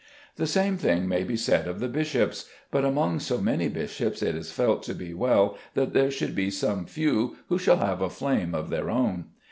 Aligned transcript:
The 0.37 0.47
same 0.47 0.77
thing 0.77 1.07
may 1.07 1.23
be 1.23 1.37
said 1.37 1.67
of 1.67 1.79
the 1.79 1.87
bishops; 1.87 2.49
but 2.71 2.83
among 2.83 3.19
so 3.19 3.37
many 3.37 3.67
bishops 3.69 4.23
it 4.23 4.33
is 4.35 4.51
felt 4.51 4.81
to 4.85 4.95
be 4.95 5.13
well 5.13 5.59
that 5.75 5.93
there 5.93 6.09
should 6.09 6.33
be 6.33 6.49
some 6.49 6.87
few 6.87 7.35
who 7.49 7.59
shall 7.59 7.77
have 7.77 8.01
a 8.01 8.09
flame 8.09 8.55
of 8.55 8.71
their 8.71 8.89
own. 8.89 9.25